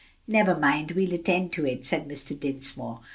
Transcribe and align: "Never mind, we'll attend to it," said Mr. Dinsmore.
"Never 0.27 0.57
mind, 0.57 0.93
we'll 0.93 1.13
attend 1.13 1.51
to 1.51 1.67
it," 1.67 1.85
said 1.85 2.07
Mr. 2.07 2.35
Dinsmore. 2.39 3.01